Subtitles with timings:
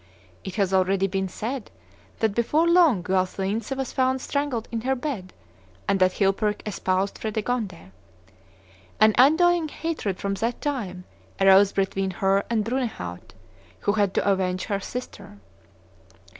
[0.43, 1.69] It has already been said
[2.21, 5.31] that before long Galsuinthe was found strangled in her bed,
[5.87, 7.91] and that Chilperic espoused Fredegonde.
[8.99, 11.03] An undying hatred from that time
[11.39, 13.35] arose between her and Brunehaut,
[13.81, 15.37] who had to avenge her sister.